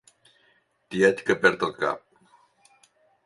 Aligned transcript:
Tiet 0.95 1.19
que 1.27 1.35
perd 1.45 1.67
el 1.69 1.75
cap. 1.83 2.25